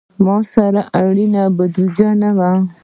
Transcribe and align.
ما 0.23 0.37
سره 0.53 0.81
اړینه 1.01 1.43
بودیجه 1.55 2.09
نه 2.21 2.29
وه. 2.37 2.51